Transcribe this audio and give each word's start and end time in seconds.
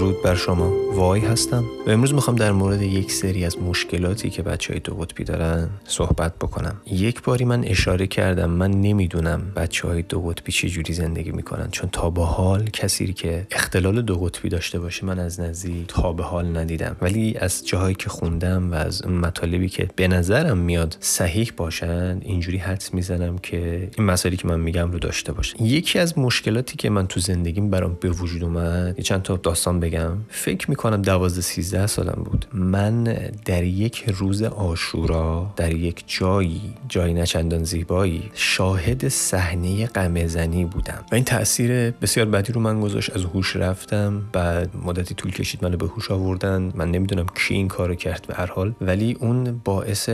которые 0.00 0.09
بر 0.24 0.34
شما 0.34 0.72
وای 0.94 1.20
هستم. 1.20 1.64
و 1.86 1.90
امروز 1.90 2.14
می‌خوام 2.14 2.36
در 2.36 2.52
مورد 2.52 2.82
یک 2.82 3.12
سری 3.12 3.44
از 3.44 3.58
مشکلاتی 3.58 4.30
که 4.30 4.42
بچه 4.42 4.72
های 4.72 4.80
دو 4.80 4.94
قطبی 4.94 5.24
دارن 5.24 5.68
صحبت 5.84 6.36
بکنم. 6.36 6.76
یک 6.86 7.22
باری 7.22 7.44
من 7.44 7.64
اشاره 7.64 8.06
کردم 8.06 8.50
من 8.50 8.70
نمی‌دونم 8.70 9.42
بچه 9.56 9.88
های 9.88 10.02
دو 10.02 10.20
قطبی 10.20 10.52
چه 10.52 10.68
جوری 10.68 10.92
زندگی 10.92 11.30
می‌کنن 11.30 11.68
چون 11.70 11.90
تا 11.92 12.10
به 12.10 12.24
حال 12.24 12.64
کسی 12.64 13.12
که 13.12 13.46
اختلال 13.50 14.02
دو 14.02 14.16
قطبی 14.16 14.48
داشته 14.48 14.78
باشه 14.78 15.06
من 15.06 15.18
از 15.18 15.40
نزدیک 15.40 15.86
تا 15.88 16.12
به 16.12 16.22
حال 16.22 16.56
ندیدم. 16.56 16.96
ولی 17.00 17.36
از 17.40 17.66
جاهایی 17.66 17.94
که 17.94 18.08
خوندم 18.08 18.72
و 18.72 18.74
از 18.74 19.06
مطالبی 19.06 19.68
که 19.68 19.88
به 19.96 20.08
نظرم 20.08 20.58
میاد 20.58 20.96
صحیح 21.00 21.52
باشن 21.56 22.18
اینجوری 22.20 22.58
حدس 22.58 22.94
می‌زنم 22.94 23.38
که 23.38 23.90
این 23.96 24.06
مسائلی 24.06 24.36
که 24.36 24.48
من 24.48 24.60
میگم 24.60 24.90
رو 24.92 24.98
داشته 24.98 25.32
باشن. 25.32 25.64
یکی 25.64 25.98
از 25.98 26.18
مشکلاتی 26.18 26.76
که 26.76 26.90
من 26.90 27.06
تو 27.06 27.20
زندگیم 27.20 27.70
برام 27.70 27.96
به 28.00 28.10
وجود 28.10 28.44
اومد 28.44 29.00
چند 29.00 29.22
تا 29.22 29.36
داستان 29.36 29.80
بگم. 29.80 30.09
فکر 30.28 30.70
می‌کنم 30.70 31.02
دوازده 31.02 31.40
سیزده 31.40 31.86
سالم 31.86 32.22
بود. 32.24 32.46
من 32.52 33.04
در 33.44 33.64
یک 33.64 34.04
روز 34.08 34.42
آشورا 34.42 35.52
در 35.56 35.72
یک 35.72 36.04
جایی 36.06 36.74
جایی 36.88 37.14
نچندان 37.14 37.64
زیبایی 37.64 38.30
شاهد 38.34 39.08
صحنه 39.08 39.86
قمزنی 39.86 40.64
بودم. 40.64 41.04
و 41.12 41.14
این 41.14 41.24
تاثیر 41.24 41.90
بسیار 41.90 42.26
بدی 42.26 42.52
رو 42.52 42.60
من 42.60 42.80
گذاشت. 42.80 43.16
از 43.16 43.24
هوش 43.24 43.56
رفتم 43.56 44.22
بعد 44.32 44.70
مدتی 44.84 45.14
طول 45.14 45.32
کشید 45.32 45.64
منو 45.64 45.76
به 45.76 45.86
هوش 45.86 46.10
آوردن. 46.10 46.72
من 46.74 46.90
نمی‌دونم 46.90 47.26
کی 47.34 47.54
این 47.54 47.68
کارو 47.68 47.94
کرد 47.94 48.24
به 48.28 48.34
هر 48.34 48.46
حال. 48.46 48.74
ولی 48.80 49.16
اون 49.20 49.60
باعث 49.64 50.08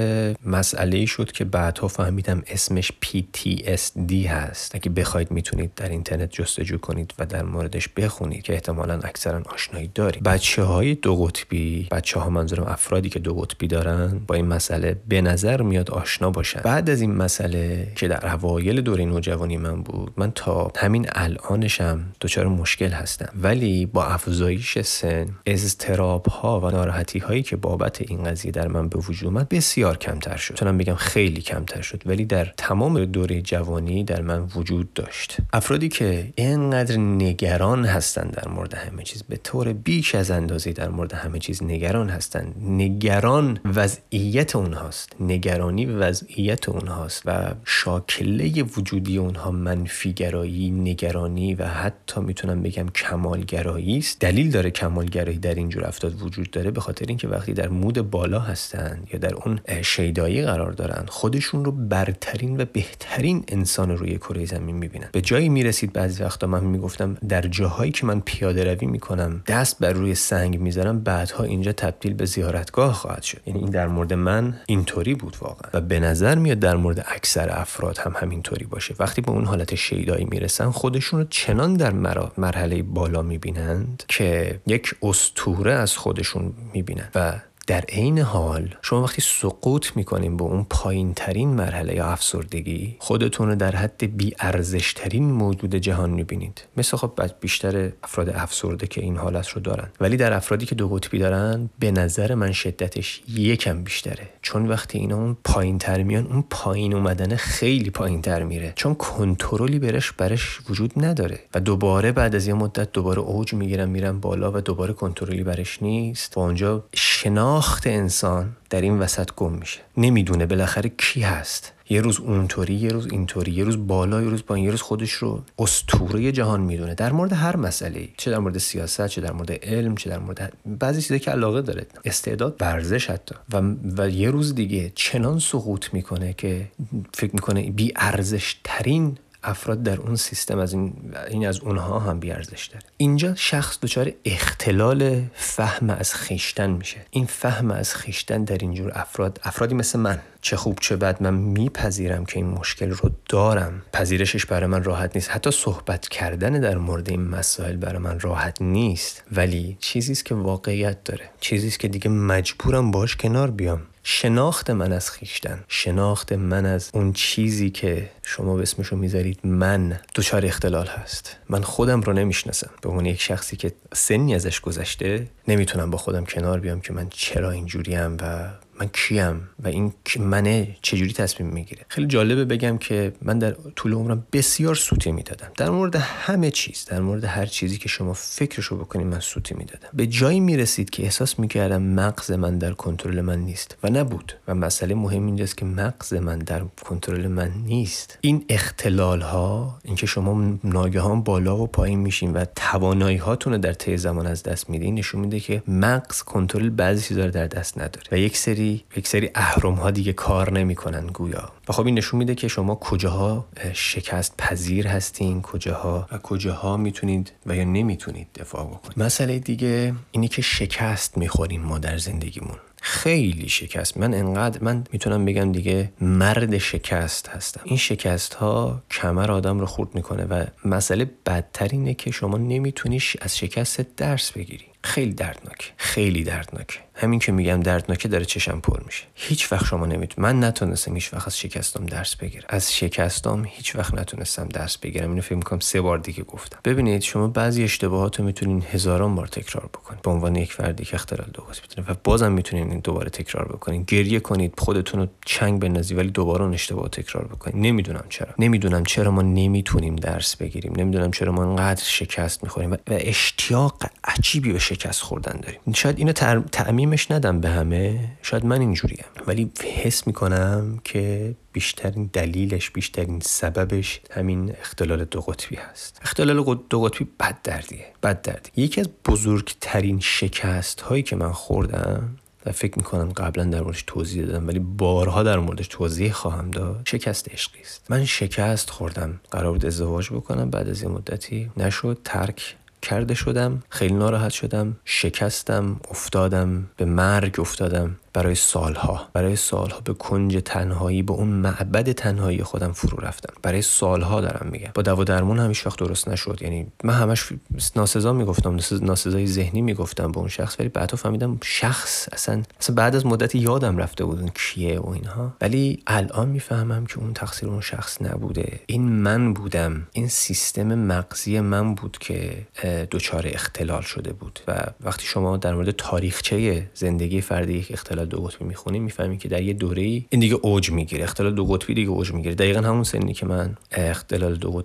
مسئله 0.46 1.06
شد 1.06 1.32
که 1.32 1.44
بعدها 1.44 1.88
فهمیدم 1.88 2.42
اسمش 2.46 2.92
PTSD 3.04 4.12
هست. 4.12 4.74
اگه 4.74 4.90
بخواید 4.90 5.30
می‌تونید 5.30 5.74
در 5.76 5.88
اینترنت 5.88 6.30
جستجو 6.30 6.78
کنید 6.78 7.14
و 7.18 7.26
در 7.26 7.42
موردش 7.42 7.88
بخونید 7.88 8.42
که 8.42 8.52
احتمالا 8.52 9.00
اکثرا 9.04 9.42
آشنایی 9.54 9.85
دارید 9.94 10.22
بچه 10.22 10.62
های 10.62 10.94
دو 10.94 11.16
قطبی 11.16 11.88
بچه 11.90 12.20
ها 12.20 12.30
منظورم 12.30 12.64
افرادی 12.64 13.08
که 13.08 13.18
دو 13.18 13.34
قطبی 13.34 13.66
دارن 13.66 14.20
با 14.26 14.34
این 14.34 14.46
مسئله 14.46 14.96
به 15.08 15.20
نظر 15.20 15.62
میاد 15.62 15.90
آشنا 15.90 16.30
باشن. 16.30 16.60
بعد 16.60 16.90
از 16.90 17.00
این 17.00 17.14
مسئله 17.14 17.92
که 17.96 18.08
در 18.08 18.32
اوایل 18.34 18.80
دوره 18.80 19.04
نوجوانی 19.04 19.56
من 19.56 19.82
بود 19.82 20.12
من 20.16 20.30
تا 20.30 20.72
همین 20.76 21.06
الانشم 21.12 22.00
دچار 22.20 22.46
مشکل 22.46 22.90
هستم. 22.90 23.28
ولی 23.42 23.86
با 23.86 24.04
افزایش 24.04 24.78
سن 24.78 25.26
اضطراب 25.46 26.26
ها 26.26 26.60
و 26.60 26.70
ناراحتی 26.70 27.18
هایی 27.18 27.42
که 27.42 27.56
بابت 27.56 28.00
این 28.00 28.24
قضیه 28.24 28.52
در 28.52 28.68
من 28.68 28.88
به 28.88 28.98
وجود 28.98 29.28
اومد 29.28 29.48
بسیار 29.48 29.96
کمتر 29.96 30.36
شد. 30.36 30.52
می‌تونم 30.52 30.78
بگم 30.78 30.94
خیلی 30.94 31.40
کمتر 31.40 31.80
شد. 31.80 32.02
ولی 32.06 32.24
در 32.24 32.52
تمام 32.56 33.04
دوره 33.04 33.42
جوانی 33.42 34.04
در 34.04 34.22
من 34.22 34.40
وجود 34.54 34.92
داشت. 34.92 35.36
افرادی 35.52 35.88
که 35.88 36.32
اینقدر 36.34 36.96
نگران 36.96 37.84
هستند 37.84 38.30
در 38.30 38.48
مورد 38.48 38.74
همه 38.74 39.02
چیز 39.02 39.22
به 39.22 39.36
طور 39.36 39.72
بیش 39.84 40.14
از 40.14 40.30
اندازه 40.30 40.72
در 40.72 40.88
مورد 40.88 41.12
همه 41.12 41.38
چیز 41.38 41.62
نگران 41.62 42.08
هستند. 42.08 42.54
نگران 42.68 43.58
وضعیت 43.64 44.56
اونهاست. 44.56 45.12
نگرانی 45.20 45.86
وضعیت 45.86 46.68
اونهاست 46.68 47.22
و 47.24 47.54
شاکله 47.64 48.62
وجودی 48.62 49.18
اونها 49.18 49.50
منفیگرایی 49.50 50.70
نگرانی 50.70 51.54
و 51.54 51.64
حتی 51.64 52.20
می‌تونم 52.20 52.62
بگم 52.62 52.86
کمالگرایی 52.88 53.98
است. 53.98 54.20
دلیل 54.20 54.50
داره 54.50 54.70
کمالگرایی 54.70 55.38
در 55.38 55.54
اینجور 55.54 55.86
افراد 55.86 56.22
وجود 56.22 56.50
داره 56.50 56.70
به 56.70 56.80
خاطر 56.80 57.04
اینکه 57.08 57.28
وقتی 57.28 57.52
در 57.52 57.68
مود 57.68 58.10
بالا 58.10 58.40
هستند 58.40 59.08
یا 59.12 59.18
در 59.18 59.34
اون 59.34 59.60
شیدایی 59.82 60.42
قرار 60.42 60.72
دارن 60.72 61.04
خودشون 61.08 61.64
رو 61.64 61.72
برترین 61.72 62.60
و 62.60 62.64
بهترین 62.72 63.44
انسان 63.48 63.96
روی 63.96 64.16
کره 64.16 64.44
زمین 64.44 64.76
می‌بینن. 64.76 65.08
به 65.12 65.20
جایی 65.20 65.48
می‌رسید 65.48 65.92
بعضی 65.92 66.22
وقتا 66.22 66.46
من 66.46 66.64
می‌گفتم 66.64 67.14
در 67.28 67.42
جاهایی 67.42 67.92
که 67.92 68.06
من 68.06 68.20
پیاده 68.20 68.74
روی 68.74 68.86
می‌کنم 68.86 69.42
دست 69.46 69.65
بر 69.74 69.92
روی 69.92 70.14
سنگ 70.14 70.60
می‌ذارم 70.60 71.00
بعدها 71.00 71.44
اینجا 71.44 71.72
تبدیل 71.72 72.14
به 72.14 72.24
زیارتگاه 72.24 72.92
خواهد 72.92 73.22
شد. 73.22 73.40
یعنی 73.46 73.60
این 73.60 73.70
در 73.70 73.88
مورد 73.88 74.12
من 74.12 74.56
اینطوری 74.66 75.14
بود 75.14 75.36
واقعا. 75.40 75.70
و 75.74 75.80
به 75.80 76.00
نظر 76.00 76.34
میاد 76.34 76.58
در 76.58 76.76
مورد 76.76 77.04
اکثر 77.08 77.60
افراد 77.60 77.98
هم 77.98 78.12
همینطوری 78.16 78.64
باشه. 78.64 78.94
وقتی 78.98 79.20
به 79.20 79.30
اون 79.30 79.44
حالت 79.44 79.74
شیدایی 79.74 80.24
می‌رسن 80.24 80.70
خودشون 80.70 81.20
رو 81.20 81.26
چنان 81.30 81.74
در 81.74 81.92
مرحله 82.38 82.82
بالا 82.82 83.22
می‌بینند 83.22 84.02
که 84.08 84.60
یک 84.66 84.94
استوره 85.02 85.72
از 85.72 85.96
خودشون 85.96 86.52
می‌بینند 86.72 87.10
و 87.14 87.32
در 87.66 87.80
عین 87.80 88.18
حال 88.18 88.74
شما 88.82 89.02
وقتی 89.02 89.22
سقوط 89.22 89.86
می‌کنیم 89.96 90.36
به 90.36 90.44
اون 90.44 90.66
پایین 90.70 91.14
ترین 91.14 91.48
مرحله 91.48 91.94
یا 91.94 92.06
افسردگی 92.06 92.96
خودتون 92.98 93.48
رو 93.48 93.54
در 93.54 93.76
حد 93.76 94.16
بی 94.16 94.34
ارزش 94.38 94.92
ترین 94.92 95.24
موجود 95.24 95.74
جهان 95.74 96.10
می‌بینید. 96.10 96.64
مثل 96.76 96.96
خب 96.96 97.20
بیشتر 97.40 97.92
افراد 98.02 98.28
افسرده 98.28 98.86
که 98.86 99.00
این 99.00 99.16
حالت 99.16 99.48
رو 99.48 99.60
دارن. 99.60 99.88
ولی 100.00 100.16
در 100.16 100.32
افرادی 100.32 100.66
که 100.66 100.74
دو 100.74 100.88
قطبی 100.88 101.18
دارن 101.18 101.70
به 101.78 101.90
نظر 101.90 102.34
من 102.34 102.52
شدتش 102.52 103.22
یکم 103.28 103.82
بیشتره. 103.82 104.28
چون 104.42 104.66
وقتی 104.66 104.98
اینا 104.98 105.16
اون 105.16 105.36
پایین 105.44 105.78
تر 105.78 106.02
میان 106.02 106.26
اون 106.26 106.44
پایین 106.50 106.94
اومدن 106.94 107.36
خیلی 107.36 107.90
پایین 107.90 108.22
تر 108.22 108.42
میره. 108.42 108.72
چون 108.76 108.94
کنترلی 108.94 109.78
برش 109.78 110.12
برش 110.12 110.60
وجود 110.70 110.92
نداره. 110.96 111.38
و 111.54 111.60
دوباره 111.60 112.12
بعد 112.12 112.34
از 112.34 112.46
یه 112.46 112.54
مدت 112.54 112.92
دوباره 112.92 113.18
اوج 113.18 113.54
می‌گیرن 113.54 113.88
میرن 113.88 114.20
بالا 114.20 114.52
و 114.54 114.60
دوباره 114.60 114.92
کنترلی 114.92 115.42
برش 115.42 115.82
نیست. 115.82 116.36
و 116.36 116.40
اونجا 116.40 116.84
شنا 116.94 117.55
شناخت 117.56 117.86
انسان 117.86 118.56
در 118.70 118.80
این 118.80 118.98
وسط 118.98 119.30
گم 119.36 119.52
میشه. 119.52 119.80
نمی‌دونه 119.96 120.46
بالاخره 120.46 120.92
کی 120.98 121.20
هست. 121.20 121.72
یه 121.90 122.00
روز 122.00 122.20
اونطوری 122.20 122.74
یه 122.74 122.88
روز 122.88 123.06
اینطوری 123.06 123.52
یه 123.52 123.64
روز 123.64 123.86
بالا 123.86 124.22
یه 124.22 124.28
روز 124.28 124.42
پایین 124.42 124.64
یه 124.64 124.70
روز 124.70 124.82
خودش 124.82 125.12
رو 125.12 125.42
اسطوره 125.58 126.32
جهان 126.32 126.60
می‌دونه. 126.60 126.94
در 126.94 127.12
مورد 127.12 127.32
هر 127.32 127.56
مسئله 127.56 128.08
چه 128.16 128.30
در 128.30 128.38
مورد 128.38 128.58
سیاست 128.58 129.06
چه 129.06 129.20
در 129.20 129.32
مورد 129.32 129.52
علم 129.52 129.96
چه 129.96 130.10
در 130.10 130.18
مورد 130.18 130.52
بعضی 130.66 131.02
چیزا 131.02 131.18
که 131.18 131.30
علاقه 131.30 131.62
داره. 131.62 131.86
استعداد 132.04 132.56
ورزش 132.60 133.10
حتی. 133.10 133.34
و, 133.52 133.62
و 133.98 134.08
یه 134.08 134.30
روز 134.30 134.54
دیگه 134.54 134.92
چنان 134.94 135.38
سقوط 135.38 135.86
می‌کنه 135.92 136.32
که 136.32 136.68
فکر 137.14 137.30
می‌کنه 137.32 137.70
بی 137.70 137.92
ارزش 137.96 138.56
ترین 138.64 139.18
افراد 139.42 139.82
در 139.82 140.00
اون 140.00 140.16
سیستم 140.16 140.58
از 140.58 140.72
این, 140.72 140.92
این 141.30 141.46
از 141.46 141.60
اونها 141.60 141.98
هم 141.98 142.20
بیارزش 142.20 142.66
داره. 142.66 142.84
اینجا 142.96 143.34
شخص 143.34 143.78
دچار 143.82 144.12
اختلال 144.24 145.22
فهم 145.34 145.90
از 145.90 146.14
خیشتن 146.14 146.70
میشه. 146.70 147.06
این 147.10 147.26
فهم 147.26 147.70
از 147.70 147.94
خیشتن 147.94 148.44
در 148.44 148.58
اینجور 148.60 148.92
افراد 148.94 149.40
افرادی 149.42 149.74
مثل 149.74 149.98
من 149.98 150.18
چه 150.42 150.56
خوب 150.56 150.78
چه 150.80 150.96
بد 150.96 151.22
من 151.22 151.34
میپذیرم 151.34 152.24
که 152.24 152.36
این 152.36 152.46
مشکل 152.46 152.90
رو 152.90 153.10
دارم. 153.28 153.82
پذیرشش 153.92 154.46
برای 154.46 154.66
من 154.66 154.84
راحت 154.84 155.16
نیست. 155.16 155.30
حتی 155.30 155.50
صحبت 155.50 156.08
کردن 156.08 156.60
در 156.60 156.78
مورد 156.78 157.10
این 157.10 157.28
مسائل 157.28 157.76
برای 157.76 157.98
من 157.98 158.20
راحت 158.20 158.62
نیست. 158.62 159.22
ولی 159.32 159.76
چیزی 159.80 160.12
است 160.12 160.24
که 160.24 160.34
واقعیت 160.34 161.04
داره. 161.04 161.30
چیزی 161.40 161.68
است 161.68 161.80
که 161.80 161.88
دیگه 161.88 162.10
مجبورم 162.10 162.90
باش 162.90 163.16
کنار 163.16 163.50
بیام. 163.50 163.82
شناخت 164.08 164.70
من 164.70 164.92
از 164.92 165.10
خیشتن 165.10 165.64
شناخت 165.68 166.32
من 166.32 166.66
از 166.66 166.90
اون 166.94 167.12
چیزی 167.12 167.70
که 167.70 168.10
شما 168.22 168.56
به 168.56 168.62
اسمشو 168.62 168.96
می‌ذارید 168.96 169.40
من 169.44 170.00
دچار 170.14 170.46
اختلال 170.46 170.86
هست. 170.86 171.36
من 171.48 171.62
خودم 171.62 172.00
رو 172.00 172.12
نمی‌شناسم. 172.12 172.70
به 172.82 172.88
عنوان 172.88 173.06
یک 173.06 173.20
شخصی 173.20 173.56
که 173.56 173.72
سنی 173.92 174.34
ازش 174.34 174.60
گذشته 174.60 175.28
نمی‌تونم 175.48 175.90
با 175.90 175.98
خودم 175.98 176.24
کنار 176.24 176.60
بیام 176.60 176.80
که 176.80 176.92
من 176.92 177.08
چرا 177.10 177.50
اینجوریم 177.50 178.16
و 178.20 178.48
من 178.80 178.88
کیم 178.92 179.48
و 179.64 179.68
این 179.68 179.92
منه 180.18 180.76
چجوری 180.82 181.12
تصمیم 181.12 181.50
می‌گیره؟ 181.50 181.84
خیلی 181.88 182.06
جالبه 182.06 182.44
بگم 182.44 182.78
که 182.78 183.12
من 183.22 183.38
در 183.38 183.50
طول 183.76 183.92
عمرم 183.92 184.26
بسیار 184.32 184.74
سوتی 184.74 185.12
می‌دادم. 185.12 185.48
در 185.56 185.70
مورد 185.70 185.96
همه 185.96 186.50
چیز 186.50 186.84
در 186.84 187.00
مورد 187.00 187.24
هر 187.24 187.46
چیزی 187.46 187.78
که 187.78 187.88
شما 187.88 188.12
فکرشو 188.12 188.76
بکنید 188.76 189.06
من 189.06 189.20
سوتی 189.20 189.54
می‌دادم. 189.54 189.88
به 189.94 190.06
جایی 190.06 190.40
می‌رسید 190.40 190.90
که 190.90 191.02
احساس 191.02 191.38
می‌کردم 191.38 191.82
مغز 191.82 192.30
من 192.30 192.58
در 192.58 192.72
کنترل 192.72 193.20
من 193.20 193.38
نیست 193.38 193.76
و 193.82 193.90
نبود 193.90 194.32
و 194.48 194.54
مسئله 194.54 194.94
مهم 194.94 195.26
اینجاست 195.26 195.56
که 195.56 195.64
مغز 195.64 196.14
من 196.14 196.38
در 196.38 196.62
کنترل 196.84 197.26
من 197.26 197.50
نیست. 197.66 198.18
این 198.20 198.44
اختلال 198.48 199.20
ها 199.20 199.78
اینکه 199.84 200.06
شما 200.06 200.58
ناگهان 200.64 201.22
بالا 201.22 201.56
و 201.56 201.66
پایین 201.66 201.98
میشین 201.98 202.32
و 202.32 202.44
توانایی 202.56 203.16
هاتون 203.16 203.52
رو 203.52 203.58
در 203.58 203.72
طی 203.72 203.96
زمان 203.96 204.26
از 204.26 204.42
دست 204.42 204.70
میدین 204.70 204.94
نشون 204.94 205.20
میده 205.20 205.40
که 205.40 205.62
مغز 205.68 206.22
کنترل 206.22 206.70
بعضی 206.70 207.08
چیزا 207.08 207.24
رو 207.24 207.30
در 207.30 207.46
دست 207.46 207.78
نداره. 207.78 208.06
و 208.12 208.18
یک 208.18 208.36
سری 208.36 208.65
یک 208.96 209.08
سری 209.08 209.30
اهرم 209.34 209.74
ها 209.74 209.90
دیگه 209.90 210.12
کار 210.12 210.52
نمی‌کنن 210.52 211.06
گویا. 211.06 211.52
و 211.68 211.72
خب 211.72 211.86
این 211.86 211.98
نشون 211.98 212.18
میده 212.18 212.34
که 212.34 212.48
شما 212.48 212.74
کجاها 212.74 213.46
شکست 213.72 214.36
پذیر 214.36 214.86
هستین 214.88 215.42
کجاها 215.42 216.06
و 216.12 216.18
کجاها 216.18 216.76
می‌تونید 216.76 217.32
و 217.46 217.56
یا 217.56 217.64
نمی‌تونید 217.64 218.26
دفاع 218.34 218.64
بکنید. 218.64 218.98
مسئله 218.98 219.38
دیگه 219.38 219.94
اینی 220.10 220.28
که 220.28 220.42
شکست 220.42 221.18
می‌خوریم 221.18 221.62
ما 221.62 221.78
در 221.78 221.98
زندگیمون. 221.98 222.56
خیلی 222.86 223.48
شکست. 223.48 223.96
من 223.96 224.14
انقدر 224.14 224.58
من 224.62 224.84
می‌تونم 224.92 225.24
بگم 225.24 225.52
دیگه 225.52 225.92
مرد 226.00 226.58
شکست 226.58 227.28
هستم. 227.28 227.60
این 227.64 227.76
شکست 227.76 228.34
ها 228.34 228.82
کمر 228.90 229.30
آدم 229.30 229.58
رو 229.58 229.66
خورد 229.66 229.94
می‌کنه 229.94 230.24
و 230.24 230.44
مسئله 230.64 231.10
بدتر 231.26 231.68
اینه 231.72 231.94
که 231.94 232.10
شما 232.10 232.38
نمی‌تونی 232.38 233.00
از 233.20 233.38
شکست 233.38 233.96
درس 233.96 234.32
بگیری. 234.32 234.64
خیلی 234.84 235.12
دردناک 235.12 235.72
خیلی 235.76 236.24
دردناک 236.24 236.80
همین 236.94 237.18
که 237.18 237.32
میگم 237.32 237.60
دردناکه 237.60 238.08
داره 238.08 238.24
چشم 238.24 238.60
پر 238.60 238.82
میشه. 238.86 239.04
هیچ 239.14 239.52
وقت 239.52 239.66
شما 239.66 239.86
نمی‌تونید 239.86 240.20
من 240.20 240.44
نتونستم 240.44 240.94
هیچ 240.94 241.14
وقت 241.14 241.26
از 241.26 241.38
شکستم 241.38 241.86
درس 241.86 242.16
بگیرم. 242.16 242.44
از 242.48 242.74
شکستم 242.74 243.44
هیچ 243.46 243.76
وقت 243.76 243.94
نتونستم 243.94 244.48
درس 244.48 244.78
بگیرم. 244.78 245.08
اینو 245.10 245.22
فکر 245.22 245.34
می‌کنم 245.34 245.58
سه 245.58 245.80
بار 245.80 245.98
دیگه 245.98 246.22
گفتم. 246.22 246.58
ببینید 246.64 247.02
شما 247.02 247.28
بعضی 247.28 247.64
اشتباهات 247.64 248.18
رو 248.18 248.24
می‌تونین 248.26 248.64
هزاران 248.72 249.14
بار 249.14 249.26
تکرار 249.26 249.66
بکنید. 249.66 250.02
به 250.02 250.10
عنوان 250.10 250.36
یک 250.36 250.52
فردی 250.52 250.84
که 250.84 250.94
اختلال 250.94 251.30
دو 251.34 251.42
قطبی 251.42 251.82
و 251.88 251.96
بازم 252.04 252.32
می‌تونین 252.32 252.66
این 252.76 252.82
دوباره 252.84 253.10
تکرار 253.10 253.48
بکنید. 253.48 253.86
گریه 253.86 254.20
کنید 254.20 254.54
خودتون 254.58 255.00
رو 255.00 255.06
چنگ 255.26 255.60
بندازید 255.60 255.98
ولی 255.98 256.10
دوباره 256.10 256.42
اون 256.44 256.54
اشتباه 256.54 256.88
تکرار 256.88 257.24
بکنید. 257.24 257.56
نمی‌دونم 257.56 258.04
چرا. 258.08 258.28
نمی‌دونم 258.38 258.84
چرا 258.84 259.10
ما 259.10 259.22
نمی‌تونیم 259.22 259.96
درس 259.96 260.36
بگیریم. 260.36 260.72
نمی‌دونم 260.76 261.10
چرا 261.10 261.32
ما 261.32 261.42
انقدر 261.42 261.82
شکست 261.84 262.42
می‌خوریم 262.42 262.72
و 262.72 262.76
اشتیاق 262.88 263.84
عجیبی 264.04 264.52
به 264.52 264.58
شکست 264.58 265.02
خوردن 265.02 265.40
داریم. 265.40 265.60
شاید 265.74 265.98
اینو 265.98 266.12
تعمیمش 266.52 267.10
ندم 267.10 267.40
به 267.40 267.48
همه. 267.48 268.00
شاید 268.22 268.44
من 268.44 268.60
اینجوریم. 268.60 269.04
ولی 269.26 269.50
حس 269.82 270.06
می‌کنم 270.06 270.80
که 270.84 271.34
بیشترین 271.52 272.10
دلیلش 272.12 272.70
بیشترین 272.70 273.20
سببش 273.20 274.00
همین 274.10 274.54
اختلال 274.60 275.04
دو 275.04 275.20
قطبی 275.20 275.56
هست. 275.56 276.00
اختلال 276.02 276.58
دو 276.70 276.82
قطبی 276.82 277.06
بد 277.20 277.42
دردیه 277.44 277.86
بد 278.02 278.22
دردی 278.22 278.50
یکی 278.56 278.80
از 278.80 278.88
بزرگترین 279.04 280.00
شکست 280.00 280.80
هایی 280.80 281.02
که 281.02 281.16
من 281.16 281.32
خوردم 281.32 282.16
و 282.46 282.52
فکر 282.52 282.78
می‌کنم 282.78 283.08
قبلا 283.12 283.44
در 283.44 283.60
موردش 283.60 283.84
توضیح 283.86 284.26
دادم 284.26 284.46
ولی 284.46 284.58
بارها 284.58 285.22
در 285.22 285.38
موردش 285.38 285.68
توضیح 285.68 286.12
خواهم 286.12 286.50
داد. 286.50 286.82
شکست 286.84 287.28
عشقی 287.32 287.60
است 287.60 287.86
من 287.90 288.04
شکست 288.04 288.70
خوردم. 288.70 289.20
قرار 289.30 289.52
بود 289.52 289.66
ازدواج 289.66 290.10
بکنم. 290.10 290.50
بعد 290.50 290.68
از 290.68 290.82
یه 290.82 290.88
مدتی 290.88 291.50
نشد. 291.56 291.98
ترک 292.04 292.56
کرده 292.82 293.14
شدم. 293.14 293.62
خیلی 293.68 293.94
ناراحت 293.94 294.30
شدم. 294.30 294.76
شکستم. 294.84 295.80
افتادم. 295.90 296.66
به 296.76 296.84
مرگ 296.84 297.40
افتادم. 297.40 297.96
برای 298.16 298.34
سالها 298.34 299.08
برای 299.12 299.36
سالها 299.36 299.80
به 299.80 299.94
کنج 299.94 300.42
تنهایی 300.44 301.02
به 301.02 301.12
اون 301.12 301.28
معبد 301.28 301.92
تنهایی 301.92 302.42
خودم 302.42 302.72
فرو 302.72 302.98
رفتم. 302.98 303.34
برای 303.42 303.62
سالها 303.62 304.20
دارم 304.20 304.48
میگم. 304.50 304.70
با 304.74 304.82
دوا 304.82 305.04
درمون 305.04 305.38
همیشه 305.38 305.68
وقت 305.68 305.78
درست 305.78 306.08
نشد. 306.08 306.38
یعنی 306.42 306.66
من 306.84 306.94
همش 306.94 307.28
ناسزا 307.76 308.12
می‌گفتم 308.12 308.58
ناسزای 308.82 309.26
ذهنی 309.26 309.62
می‌گفتم 309.62 310.12
به 310.12 310.18
اون 310.18 310.28
شخص 310.28 310.60
ولی 310.60 310.68
بعد 310.68 310.94
فهمیدم 310.94 311.38
شخص 311.42 312.08
اصلا 312.12 312.42
اصلا 312.60 312.76
بعد 312.76 312.96
از 312.96 313.06
مدتی 313.06 313.38
یادم 313.38 313.78
رفته 313.78 314.04
بود 314.04 314.20
اون 314.20 314.30
کیه 314.34 314.80
و 314.80 314.88
اینها. 314.88 315.36
ولی 315.40 315.82
الان 315.86 316.28
می‌فهمم 316.28 316.86
که 316.86 316.98
اون 316.98 317.14
تقصیر 317.14 317.48
اون 317.48 317.60
شخص 317.60 318.02
نبوده. 318.02 318.60
این 318.66 318.82
من 318.82 319.34
بودم. 319.34 319.86
این 319.92 320.08
سیستم 320.08 320.74
مغزی 320.74 321.40
من 321.40 321.74
بود 321.74 321.98
که 322.00 322.46
دچار 322.90 323.24
اختلال 323.26 323.82
شده 323.82 324.12
بود. 324.12 324.40
و 324.48 324.66
وقتی 324.80 325.06
شما 325.06 325.36
در 325.36 325.54
مورد 325.54 325.70
تاریخچه 325.70 326.70
زندگی 326.74 327.20
فردی 327.20 327.52
یک 327.52 327.72
اختلال 327.72 328.05
دو 328.06 328.20
قطبی 328.20 328.44
می‌خونیم 328.44 328.82
می‌فهمیم 328.82 329.18
که 329.18 329.28
در 329.28 329.42
یه 329.42 329.52
دوره 329.52 329.82
ای 329.82 330.04
این 330.10 330.20
دیگه 330.20 330.34
اوج 330.34 330.70
می‌گیره. 330.70 331.04
اختلال 331.04 331.34
دو 331.34 331.44
قطبی 331.44 331.74
دیگه 331.74 331.90
اوج 331.90 332.12
می‌گیره. 332.12 332.34
دقیقا 332.34 332.60
همون 332.60 332.84
سنی 332.84 333.14
که 333.14 333.26
من 333.26 333.56
اختلال 333.72 334.34
دو 334.34 334.62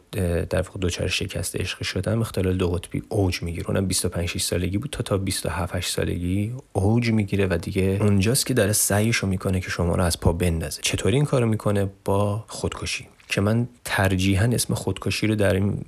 در 0.50 0.62
واقع 0.62 0.80
دوچار 0.80 1.08
شکست 1.08 1.56
عشق 1.56 1.84
شدم 1.84 2.22
اختلال 2.22 2.58
دو 2.58 2.70
قطبی 2.70 3.04
اوج 3.10 3.44
می‌گیره. 3.44 3.68
اونم 3.68 3.88
25 3.88 4.30
6 4.30 4.42
سالگی 4.42 4.78
بود. 4.78 4.90
تا 4.92 5.04
تا 5.04 5.18
27 5.18 5.76
8 5.76 5.90
سالگی 5.90 6.54
اوج 6.74 7.12
می‌گیره 7.12 7.48
و 7.50 7.58
دیگه 7.62 7.98
اونجاست 8.02 8.46
که 8.46 8.54
داره 8.54 8.74
سعیشو 8.74 9.28
می‌کنه 9.28 9.60
که 9.60 9.70
شما 9.70 9.96
رو 9.96 10.04
از 10.04 10.20
پا 10.20 10.34
بندازه. 10.34 10.82
چطوری 10.82 11.16
این 11.16 11.26
کارو 11.26 11.46
می‌کنه؟ 11.46 11.90
با 12.06 12.46
خودکشی. 12.48 13.08
که 13.30 13.42
من 13.42 13.68
ترجیحا 13.86 14.46
اسم 14.46 14.74
خودکشی 14.74 15.28
رو 15.28 15.36
در 15.36 15.54
این 15.54 15.86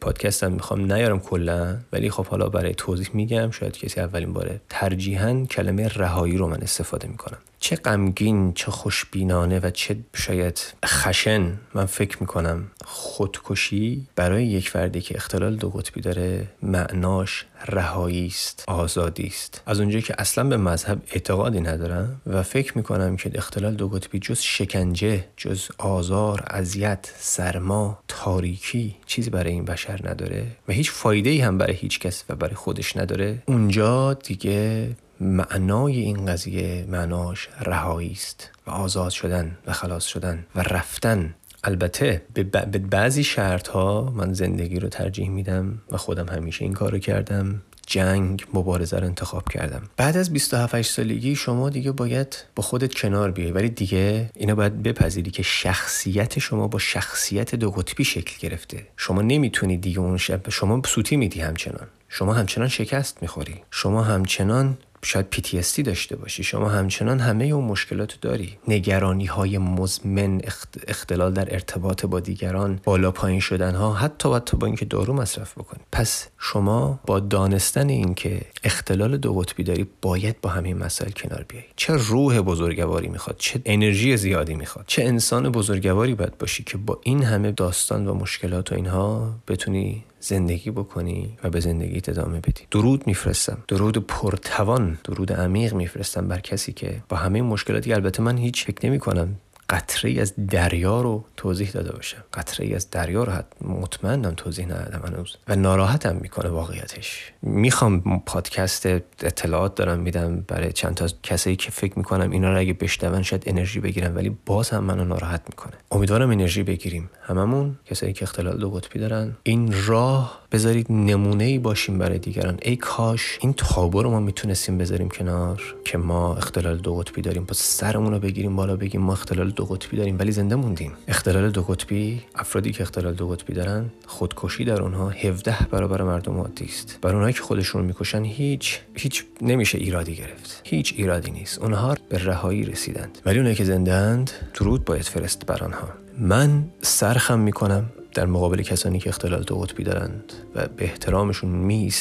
پادکست 0.00 0.44
هم 0.44 0.52
می‌خوام 0.52 0.92
نیارم 0.92 1.20
کلا 1.20 1.76
ولی 1.92 2.10
خب 2.10 2.26
حالا 2.26 2.48
برای 2.48 2.74
توضیح 2.74 3.10
میگم 3.14 3.50
شاید 3.50 3.78
کسی 3.78 4.00
اولین 4.00 4.32
باره 4.32 4.60
ترجیحا 4.68 5.44
کلمه 5.50 5.88
رهایی 5.88 6.36
رو 6.36 6.48
من 6.48 6.62
استفاده 6.62 7.08
می‌کنم. 7.08 7.38
چه 7.60 7.76
غمگین 7.76 8.52
چه 8.52 8.70
خوشبینانه 8.70 9.58
و 9.58 9.70
چه 9.70 9.96
شاید 10.14 10.74
خشن 10.86 11.52
من 11.74 11.86
فکر 11.86 12.16
می‌کنم. 12.20 12.70
خودکشی 12.84 14.06
برای 14.16 14.46
یک 14.46 14.70
فردی 14.70 15.00
که 15.00 15.16
اختلال 15.16 15.56
دو 15.56 15.70
قطبی 15.70 16.00
داره 16.00 16.48
معناش 16.62 17.46
رهایی 17.68 18.26
است 18.26 18.64
آزادی 18.68 19.26
است. 19.26 19.62
از 19.66 19.80
اونجایی 19.80 20.02
که 20.02 20.14
اصلا 20.18 20.44
به 20.44 20.56
مذهب 20.56 21.02
اعتقادی 21.12 21.60
ندارم 21.60 22.20
و 22.26 22.42
فکر 22.42 22.76
می‌کنم 22.76 23.16
که 23.16 23.30
اختلال 23.34 23.74
دو 23.74 23.88
قطبی 23.88 24.18
جز 24.18 24.40
شکنجه 24.40 25.24
جز 25.36 25.68
آزار 25.78 26.44
اذیت 26.50 27.12
سرما 27.18 27.98
تاریکی 28.08 28.96
چیزی 29.06 29.30
برای 29.30 29.52
این 29.52 29.64
بشر 29.64 30.08
نداره 30.08 30.46
و 30.68 30.72
هیچ 30.72 30.90
فایده 30.90 31.30
ای 31.30 31.40
هم 31.40 31.58
برای 31.58 31.74
هیچ 31.74 32.00
کس 32.00 32.24
و 32.28 32.34
برای 32.34 32.54
خودش 32.54 32.96
نداره. 32.96 33.42
اونجا 33.46 34.14
دیگه 34.14 34.90
معنای 35.20 36.00
این 36.00 36.26
قضیه 36.26 36.86
معناش 36.88 37.48
رهایی 37.60 38.12
است 38.12 38.50
و 38.66 38.70
آزاد 38.70 39.10
شدن 39.10 39.58
و 39.66 39.72
خلاص 39.72 40.04
شدن 40.04 40.46
و 40.54 40.62
رفتن. 40.62 41.34
البته 41.64 42.22
به 42.34 42.42
بعضی 42.78 43.24
شرط 43.24 43.68
ها 43.68 44.12
من 44.16 44.32
زندگی 44.32 44.80
رو 44.80 44.88
ترجیح 44.88 45.28
میدم 45.28 45.78
و 45.90 45.96
خودم 45.96 46.28
همیشه 46.28 46.64
این 46.64 46.74
کارو 46.74 46.98
کردم. 46.98 47.62
جنگ 47.86 48.46
مبارزه 48.54 48.98
رو 48.98 49.06
انتخاب 49.06 49.48
کردم. 49.48 49.82
بعد 49.96 50.16
از 50.16 50.32
27 50.32 50.82
سالگی 50.82 51.36
شما 51.36 51.70
دیگه 51.70 51.92
باید 51.92 52.44
با 52.56 52.62
خودت 52.62 52.94
کنار 52.94 53.30
بیای. 53.30 53.52
ولی 53.52 53.68
دیگه 53.68 54.30
اینا 54.34 54.54
باید 54.54 54.82
بپذیری 54.82 55.30
که 55.30 55.42
شخصیت 55.42 56.38
شما 56.38 56.68
با 56.68 56.78
شخصیت 56.78 57.54
دو 57.54 57.70
قطبی 57.70 58.04
شکل 58.04 58.48
گرفته. 58.48 58.86
شما 58.96 59.22
نمی‌تونی 59.22 59.76
دیگه 59.76 59.98
اون 59.98 60.16
شب 60.16 60.50
شما 60.50 60.82
سوتی 60.86 61.16
میدی 61.16 61.40
همچنان. 61.40 61.86
شما 62.08 62.34
همچنان 62.34 62.68
شکست 62.68 63.22
می‌خوری. 63.22 63.62
شما 63.70 64.02
همچنان 64.02 64.78
شاید 65.06 65.26
PTSD 65.34 65.82
داشته 65.82 66.16
باشی. 66.16 66.42
شما 66.42 66.68
همچنان 66.68 67.20
همه 67.20 67.44
اون 67.44 67.64
مشکلات 67.64 68.18
داری. 68.20 68.58
نگرانی 68.68 69.26
های 69.26 69.58
مزمن 69.58 70.40
اختلال 70.88 71.32
در 71.32 71.54
ارتباط 71.54 72.06
با 72.06 72.20
دیگران 72.20 72.80
بالا 72.84 73.10
پایین 73.10 73.40
شدن 73.40 73.74
ها 73.74 73.94
حتی 73.94 74.34
حتی 74.34 74.56
با 74.56 74.66
اینکه 74.66 74.84
دارو 74.84 75.14
مصرف 75.14 75.58
بکنی. 75.58 75.80
پس 75.92 76.28
شما 76.38 77.00
با 77.06 77.20
دانستن 77.20 77.88
اینکه 77.88 78.40
اختلال 78.64 79.16
دو 79.16 79.34
قطبی 79.34 79.62
داری 79.62 79.86
باید 80.02 80.40
با 80.40 80.50
همین 80.50 80.78
مسائل 80.78 81.10
کنار 81.10 81.44
بیای. 81.48 81.64
چه 81.76 81.92
روح 81.92 82.40
بزرگواری 82.40 83.08
می‌خواد 83.08 83.36
چه 83.38 83.60
انرژی 83.64 84.16
زیادی 84.16 84.54
می‌خواد 84.54 84.84
چه 84.88 85.04
انسان 85.04 85.48
بزرگواری 85.48 86.14
باید 86.14 86.38
باشی 86.38 86.64
که 86.64 86.76
با 86.76 87.00
این 87.02 87.22
همه 87.22 87.52
داستان 87.52 88.06
و 88.08 88.14
مشکلات 88.14 88.72
و 88.72 88.74
اینها 88.74 89.34
بتونی 89.48 90.04
زندگی 90.26 90.70
بکنی 90.70 91.38
و 91.44 91.50
به 91.50 91.60
زندگی 91.60 91.96
ادامه 92.10 92.40
بدی. 92.40 92.62
درود 92.70 93.06
میفرستم. 93.06 93.58
درود 93.68 94.06
پرتوان. 94.06 94.98
درود 95.04 95.32
عمیق 95.32 95.74
میفرستم 95.74 96.28
بر 96.28 96.40
کسی 96.40 96.72
که 96.72 97.02
با 97.08 97.16
همه 97.16 97.42
مشکلاتی 97.42 97.92
البته 97.92 98.22
من 98.22 98.36
هیچ 98.36 98.64
فکر 98.64 98.86
نمی 98.86 98.98
کنم 98.98 99.36
قطره 99.68 100.20
از 100.20 100.34
دریا 100.50 101.00
رو 101.00 101.24
توضیح 101.36 101.70
داده 101.70 101.92
باشم 101.92 102.24
قطره 102.34 102.76
از 102.76 102.90
دریا 102.90 103.24
رو 103.24 103.32
مطمئنم 103.60 104.34
توضیح 104.34 104.66
ندادم 104.66 105.02
هنوز. 105.06 105.36
و 105.48 105.56
ناراحتم 105.56 106.16
می‌کنه 106.16 106.48
واقعیتش. 106.48 107.32
می‌خوام 107.42 108.22
پادکست 108.26 108.86
اطلاعات 108.86 109.74
دارم 109.74 109.98
میدم 109.98 110.44
برای 110.48 110.72
چند 110.72 110.94
تا 110.94 111.08
کسایی 111.22 111.56
که 111.56 111.70
فکر 111.70 111.98
می‌کنم 111.98 112.30
اینا 112.30 112.52
رو 112.52 112.58
اگه 112.58 112.72
بشنون 112.72 113.22
شاید 113.22 113.42
انرژی 113.46 113.80
بگیرم 113.80 114.16
ولی 114.16 114.36
باز 114.46 114.70
هم 114.70 114.84
منو 114.84 115.04
ناراحت 115.04 115.42
می‌کنه. 115.48 115.72
امیدوارم 115.90 116.30
انرژی 116.30 116.62
بگیریم. 116.62 117.10
هممون 117.22 117.78
کسایی 117.84 118.12
که 118.12 118.22
اختلال 118.22 118.58
دو 118.58 118.70
قطبی 118.70 118.98
دارن 118.98 119.36
این 119.42 119.74
راه 119.86 120.45
بذارید 120.52 120.86
نمونه 120.92 121.44
ای 121.44 121.58
باشیم 121.58 121.98
برای 121.98 122.18
دیگران. 122.18 122.58
ای 122.62 122.76
کاش 122.76 123.38
این 123.40 123.52
تابو 123.52 124.02
رو 124.02 124.10
ما 124.10 124.20
می‌تونستیم 124.20 124.78
بذاریم 124.78 125.08
کنار 125.08 125.62
که 125.84 125.98
ما 125.98 126.36
اختلال 126.36 126.76
دو 126.78 126.94
قطبی 126.96 127.22
داریم. 127.22 127.44
با 127.44 127.54
سرمون 127.54 128.12
رو 128.12 128.18
بگیریم 128.18 128.56
بالا 128.56 128.76
بگیم 128.76 129.00
ما 129.00 129.12
اختلال 129.12 129.50
دو 129.50 129.64
قطبی 129.64 129.96
داریم 129.96 130.18
ولی 130.18 130.32
زنده 130.32 130.54
موندیم. 130.54 130.92
اختلال 131.08 131.50
دو 131.50 131.62
قطبی 131.62 132.22
افرادی 132.34 132.72
که 132.72 132.82
اختلال 132.82 133.14
دو 133.14 133.28
قطبی 133.28 133.52
دارن 133.52 133.90
خودکشی 134.06 134.64
در 134.64 134.82
اونها 134.82 135.08
17 135.08 135.56
برابر 135.70 136.02
مردم 136.02 136.36
عادی 136.36 136.64
است. 136.64 136.98
برای 137.02 137.14
اونایی 137.14 137.34
که 137.34 137.42
خودشون 137.42 137.84
می‌کشن 137.84 138.24
هیچ 138.24 138.80
هیچ 138.94 139.24
نمیشه 139.40 139.78
ایرادی 139.78 140.14
گرفت. 140.14 140.60
هیچ 140.64 140.94
ایرادی 140.96 141.30
نیست. 141.30 141.58
اونها 141.58 141.96
به 142.08 142.24
رهایی 142.24 142.64
رسیدند. 142.64 143.18
ولی 143.26 143.38
اونایی 143.38 143.56
که 143.56 143.64
زنده 143.64 143.92
اند 143.92 144.30
درود 144.54 144.84
باید 144.84 145.02
فرست 145.02 145.46
بر 145.46 145.64
آنها. 145.64 145.88
من 146.18 146.64
سرخم 146.82 147.38
می‌کنم. 147.38 147.84
در 148.16 148.26
مقابل 148.26 148.62
کسانی 148.62 148.98
که 148.98 149.08
اختلال 149.08 149.42
دو 149.42 149.56
قطبی 149.56 149.84
دارند 149.84 150.32
و 150.54 150.68
به 150.68 150.84
احترامشون 150.84 151.50
می 151.50 151.92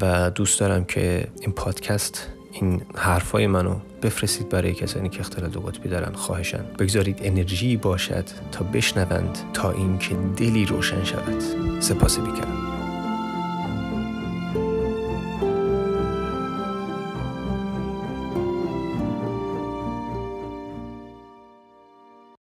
و 0.00 0.30
دوست 0.30 0.60
دارم 0.60 0.84
که 0.84 1.28
این 1.40 1.52
پادکست 1.52 2.28
این 2.52 2.82
حرفای 2.94 3.46
منو 3.46 3.76
بفرستید 4.02 4.48
برای 4.48 4.74
کسانی 4.74 5.08
که 5.08 5.20
اختلال 5.20 5.50
دو 5.50 5.60
قطبی 5.60 5.88
دارن 5.88 6.12
خواهشن 6.12 6.64
بگذارید 6.78 7.18
انرژی 7.22 7.76
باشد 7.76 8.24
تا 8.52 8.64
بشنوند 8.64 9.38
تا 9.52 9.70
اینکه 9.70 10.14
دلی 10.36 10.66
روشن 10.66 11.04
شود. 11.04 11.40
سپاس 11.80 12.18
بیکرم. 12.18 12.61